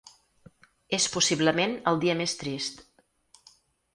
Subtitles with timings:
[0.97, 2.83] És possiblement el dia més trist.